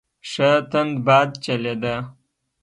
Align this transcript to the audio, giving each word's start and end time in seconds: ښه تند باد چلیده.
ښه 0.29 0.51
تند 0.71 0.93
باد 1.05 1.29
چلیده. 1.43 1.95